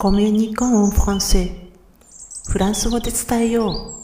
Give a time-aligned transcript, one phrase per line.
[0.00, 1.50] コミュニコンフランセ
[2.48, 3.96] フランス語で伝えよ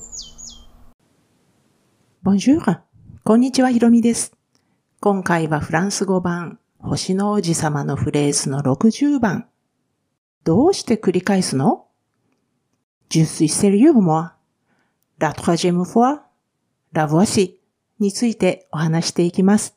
[2.25, 2.29] う。
[2.29, 2.81] Bonjour!
[3.23, 4.37] こんにちは、ひろみです。
[4.99, 9.47] 今回はフランス語版、星の王子様のフレーズの60番。
[10.43, 11.87] どうして繰り返すの
[13.09, 14.33] Je suis sérieux, moi.
[15.21, 16.23] La troisième fois,
[16.93, 17.61] la voici
[18.01, 19.77] についてお話していきます。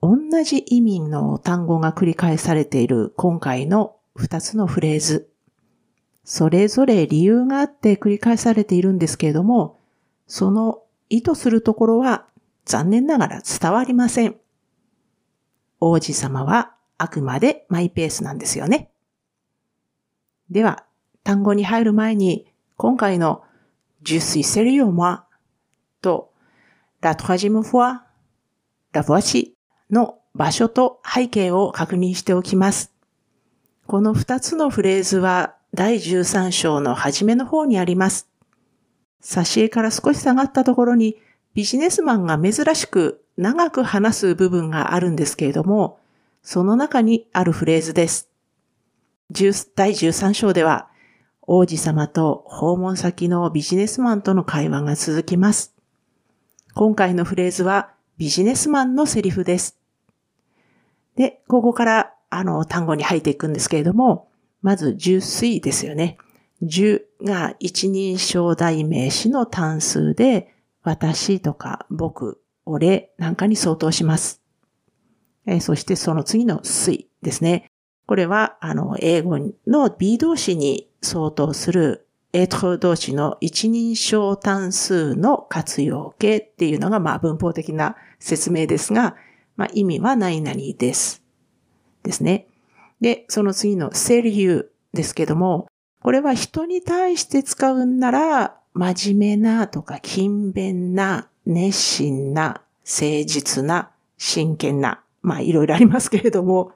[0.00, 5.30] 同じ意味の単語が繰り返されている今回の二つのフレーズ。
[6.24, 9.78] それぞれ理由があって繰り返されているんですけれども、
[10.26, 12.26] その意図するところは
[12.64, 14.36] 残念ながら伝わりません。
[15.78, 18.90] 王子様はあくまでマイペースなんですよね。
[20.50, 20.84] では、
[21.22, 23.42] 単語に入る前に、今回の
[24.02, 25.22] Je suis sérieux moi
[26.00, 26.32] と
[27.02, 28.02] La troisième fois,
[28.92, 29.54] la voici
[29.90, 32.95] の場所と背景を確認しておきます。
[33.86, 38.28] この二つのフレーズは第13章の初めの方にあります。
[39.22, 41.16] 挿絵から少し下がったところに
[41.54, 46.00] ビジネスマンが珍しく長く話す部分があるんですけれども、
[46.42, 48.28] その中にあるフレーズです。
[49.76, 50.88] 第13章では、
[51.42, 55.72] 王子様と訪問先のビジネスマンとの会話が続きます。
[56.74, 59.78] 今回のフレーズはビジネスマンのセリフです。
[61.14, 64.28] で、ここからあの、単語に入っていくんですけれども、
[64.60, 66.18] まず、十水ですよね。
[66.60, 74.42] 十が一人称代名詞の単数で、私とか僕、俺なんかに相当します。
[75.46, 77.70] えそしてその次の水ですね。
[78.06, 89.16] これは、あの、英語の B 動詞に相当する、エトロ動詞の一人称単数の活用形っていうのが、まあ、文法的な説明ですが、
[89.56, 91.25] まあ、意味は何々です。
[92.06, 92.46] ですね。
[93.00, 95.68] で、その次のセリューですけども、
[96.02, 106.72] これは人に対して使うんなら、真面目なとか勤勉な、熱心な、誠実な、真剣な、まあいろいろありますけれども、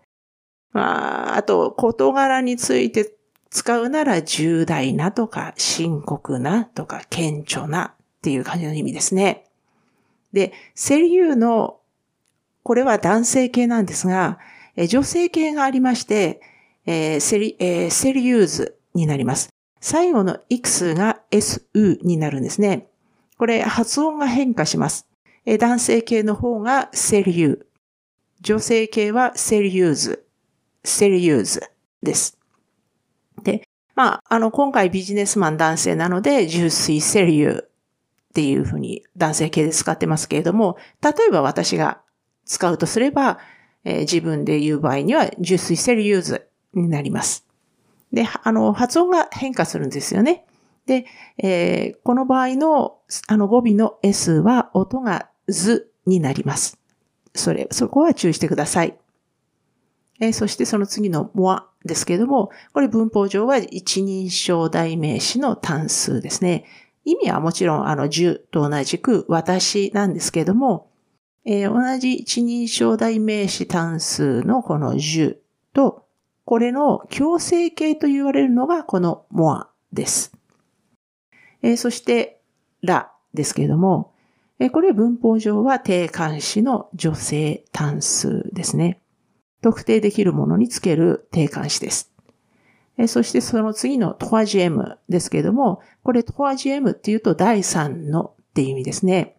[0.72, 3.14] まあ、あと、事柄について
[3.50, 9.46] 使うなら重大なとか深刻なとか顕著なっていう感じの意味ですね。
[10.32, 11.78] で、 sérieux の、
[12.62, 14.38] これは男性形なんですが、
[14.80, 16.41] え女性形がありまして、
[16.86, 19.50] えー、 séri、えー、 sérieuse になります。
[19.78, 22.86] 最後の X が SE になるんですね。
[23.36, 25.06] これ発音が変化します。
[25.44, 27.66] え、男性形の方が sérieux。
[28.40, 31.62] 女性形は sérieuse。sérieuse
[32.02, 32.38] です。
[33.42, 37.69] で、まあ、あの、今回ビジネスマン男性なので、 Je suis sérieux っ
[38.32, 42.00] ていうふうに男性形で使ってますけれども、例えば私が
[42.46, 43.38] 使うとすれば、
[43.84, 47.46] えー、自分で言う場合には、 Je suis sérieuse になります。
[48.12, 50.44] で、あの、発音が変化するんですよね。
[50.86, 51.06] で、
[51.38, 52.98] えー、この場合の、
[53.28, 56.78] あの語尾の S は音がずになります。
[57.34, 58.98] それ、そこは注意してください。
[60.20, 66.64] えー、そしてその次のモアですけれども、これ文法上は一人称代名詞の単数ですね。
[67.04, 70.89] 意味はもちろん、あの、十と同じく私なんですけれども、
[71.44, 75.38] えー、同じ一人称代名詞単数のこの10
[75.72, 76.06] と、
[76.44, 80.32] これの強制形と言われるのがこの more です。
[81.62, 82.40] えー、そして、
[82.82, 84.12] らですけれども、
[84.58, 89.00] えー、これ文法上は定冠詞の女性単数ですね。
[89.62, 92.12] 特定できるものにつける定冠詞です。
[92.98, 99.36] え、そしてその次のトワジエムですけれども、これトワジエムっていうと第三のっていう意味ですね。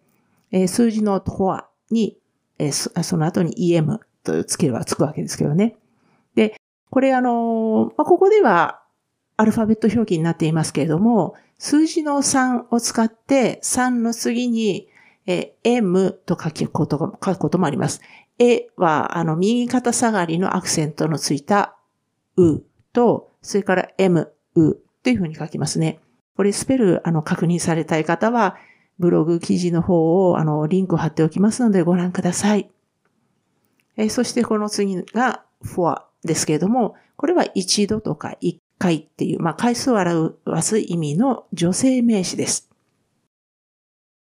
[0.50, 2.18] え、数字のトワに、
[2.58, 5.76] えー、その後に EM とつければつくわけですけどね。
[6.34, 6.56] で、
[6.90, 8.82] これあの、まあ、ここでは
[9.36, 14.88] アルファベット表記になっていますけれども、数字の3を使って3の次に、
[15.24, 18.00] え M と書くこと書くこともあります。
[18.38, 21.76] えは、あの、右肩下がりのアクセントのついた
[22.36, 26.00] うと、それから M、うっていうふうに書きますね。
[26.36, 28.56] これスペル、あの、確認されたい方は、
[29.02, 32.70] ブログ記事の方を、あの、リンクを貼っておきますのでご覧ください。
[33.96, 35.42] えそしてこの次が
[35.74, 42.70] for ですけれども、これは一度とか一回っていう、まあ、回数を表す意味の女性名詞です。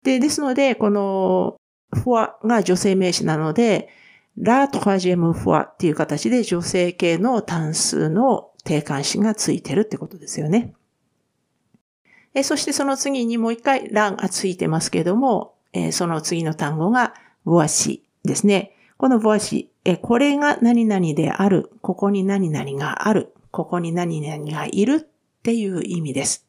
[0.03, 1.57] で、ですので、この
[1.93, 3.89] for が女性名詞なので、
[4.37, 10.73] ラとかジェムフォアっていう形で女性系の単数の定冠詞がついてるってことですよね。
[12.33, 17.13] えそしてその次にもう一回欄がついてますけども、えその次の単語が
[17.45, 18.75] ボアシですね。
[18.97, 26.45] このボアシ、えこれが何々である、ここに何々がある、ここに何々がいるっていう意味です。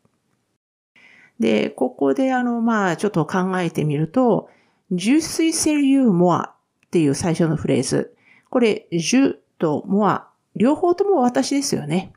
[1.39, 4.51] で、ここであの、まあ、ちょっと考えてみると、
[4.93, 6.53] je suis sérieux moi っ
[6.91, 8.15] ていう最初のフレーズ。
[8.51, 10.23] これ、je と moi
[10.57, 12.13] 両方とも私ですよね。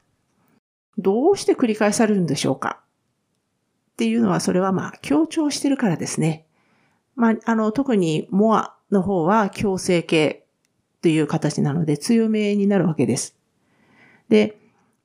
[0.98, 2.82] どうして繰り返されるんでしょうか？
[3.94, 6.45] っていうのは、それはまあ、強調してるからですね。
[7.16, 10.45] まあ、あの、特に more の方は強制形
[11.01, 13.36] という形なので強めになるわけです。
[14.30, 14.57] で、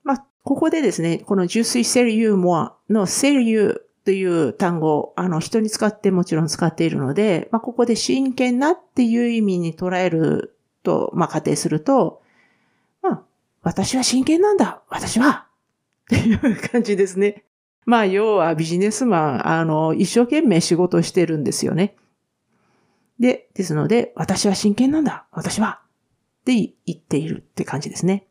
[0.05, 12.23] まあ、ここでですね、この je suis sérieux moi の sérieux という単語、あの、人に使ってもちろん使っているので、まあ、ここで真剣なっていう意味に捉えると、まあ、仮定すると、
[13.02, 13.23] まあ、
[13.62, 15.46] 私は真剣なんだ私は
[16.06, 17.44] っていう感じですね。
[17.88, 21.96] まあ、要はビジネスマン、あの、一生懸命仕事してるんですよね。
[23.19, 25.81] で、ですので、私は真剣なんだ私は
[26.43, 26.55] って
[26.85, 28.26] 言っているって感じですね。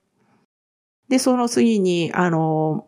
[1.10, 2.86] で、その次に、あの、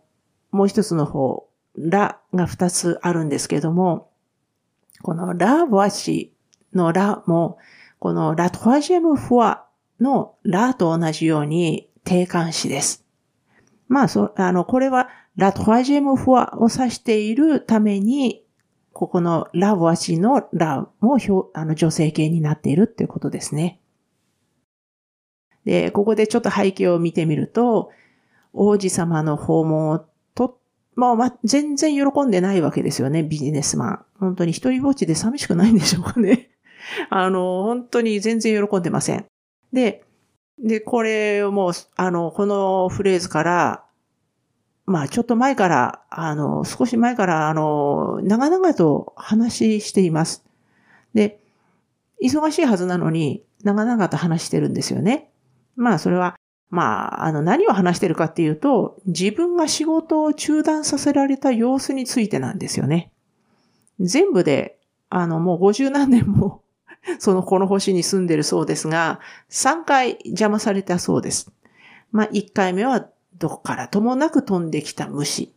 [0.51, 4.11] もう一つの方、ラが二つあるんですけども、
[5.01, 6.35] このラワシ
[6.75, 7.57] のラも、
[7.97, 9.65] このラトワジェムフォア
[9.99, 13.07] のラと同じように定冠詞です。
[13.87, 18.43] まあ、そ、あの、これはラトワジェムフォアを指しているために、
[18.93, 23.79] ここのラワシのラも表、あの、女性形になっているっていうことですね。
[25.65, 27.91] で、ここでちょっと背景を見てみると、
[28.53, 30.05] 王子様の訪問を
[30.99, 34.05] まあ、まあ、全然喜んでないわけですよね、ビジネスマン。
[34.19, 36.49] 本当に一人ぼっちで寂しくないんでしょうかね。
[37.09, 39.25] あの、本当に全然喜んでません。
[39.71, 40.03] で、
[40.61, 43.85] で、これをもう、あの、このフレーズから、
[44.89, 50.43] まあ、ちょっと前から、あの、少し前から、あの、長々と話しています。
[51.13, 51.39] で、
[52.23, 55.29] 忙しいはずなのに、長々と話してるんですよね。
[55.75, 56.39] まあ、それは、
[56.71, 63.11] まあ、あの、何を話してるかっていうと、自分が仕事を中断させられた様子についてなんですよね。
[63.99, 64.79] 全部で、
[65.11, 66.63] あの、もう50何年も
[67.19, 69.19] そのこの星に住んでるそうですが、
[69.51, 71.51] 3回邪魔されたそうです。
[72.11, 73.07] まあ、1回目は
[73.37, 75.53] どこからともなく飛んできた虫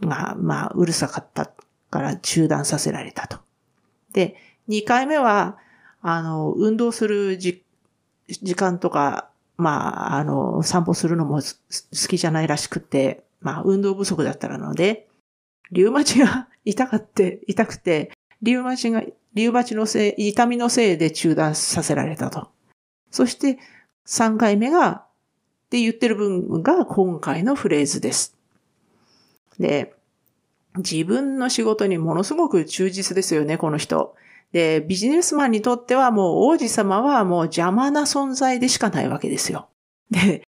[0.00, 1.50] が、まあ、うるさかった
[1.90, 3.38] から中断させられたと。
[4.12, 4.36] で、
[4.68, 5.58] 2回目は、
[6.02, 7.62] あの、運動する時
[8.56, 9.30] 間とか
[9.60, 15.06] まあ、あの、散歩するのも好きじゃないらしくて、まあ、運動不足だったので、
[15.70, 18.10] リウマチが痛かって、痛くて、
[18.40, 19.02] リウマチが、
[19.34, 22.48] リウマチのせい、痛みのせいで中断させられたと。
[23.10, 23.58] そして、
[24.06, 25.04] 3回目が、
[25.70, 28.36] って言ってる分が今回のフレーズです。
[29.60, 29.94] で、
[30.78, 34.16] 自分の仕事にものすごく忠実ですよね、この人。
[34.50, 39.68] で、ビジネスマンにとってはもう王子様はもう邪魔な存在でしかないわけですよ。
[40.10, 40.42] で、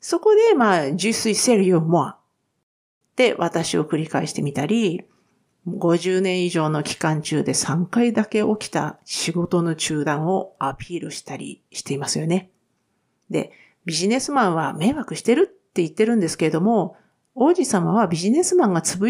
[0.00, 2.18] そこでまあ、自炊セリオモア
[3.16, 5.02] で私を繰り返してみたり、
[5.66, 12.50] 50年以上の期間中で3回だけ起きた仕事の中断をアピールしたりしていますよね。
[13.28, 13.50] で、
[13.88, 16.98] ビジネスマンは迷惑してるって言ってるんですけれども、
[17.34, 19.08] 王子様はビジネスマンがつぶ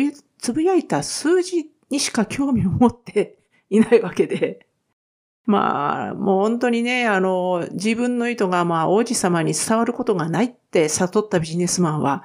[0.63, 3.39] やいた数字にしか興味を持って
[3.71, 4.69] いないわけで。
[5.47, 12.23] まあ、もう本当にね、あの、自分の意図がまあ王子様に伝わることがないって悟ったビジネスマンは、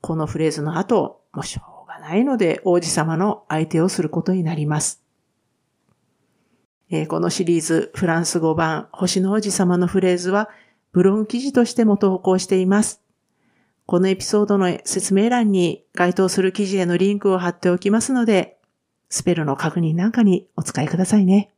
[0.00, 5.02] このフレーズの後、もうしょうがないので王子様の相手をすることになります。
[6.90, 10.48] えー、このシリーズ、フランス語版、星の王子様のフレーズは、
[10.92, 13.02] ブログ記事としても投稿しています。
[13.86, 18.58] このエピソードの説明欄に該当する記事へのリンクを貼っておきますので、
[19.08, 21.50] スペルの確認なんかにお使いくださいね。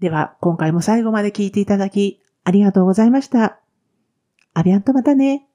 [0.00, 3.60] では、今回も最後まで聞いていただき、ありがとうございました。
[4.52, 5.46] アビアンとまたね。